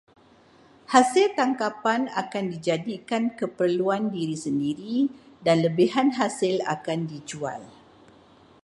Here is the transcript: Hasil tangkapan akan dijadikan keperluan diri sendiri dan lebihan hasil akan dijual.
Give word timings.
Hasil 0.93 1.27
tangkapan 1.37 2.01
akan 2.21 2.45
dijadikan 2.53 3.23
keperluan 3.39 4.03
diri 4.15 4.33
sendiri 4.45 4.97
dan 5.45 5.57
lebihan 5.65 6.07
hasil 6.17 6.55
akan 6.75 6.99
dijual. 7.11 7.61